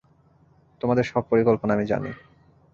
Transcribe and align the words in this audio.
তোমাদের 0.81 1.03
সব 1.03 1.23
পরিকল্পনা 1.29 1.71
আমি 1.73 1.85
জানি। 1.85 2.11